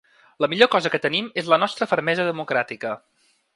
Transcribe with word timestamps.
La 0.45 0.47
millor 0.53 0.69
cosa 0.75 0.91
que 0.95 1.01
tenim 1.03 1.27
és 1.43 1.53
la 1.53 1.61
nostra 1.65 1.89
fermesa 1.93 2.27
democràtica. 2.31 2.99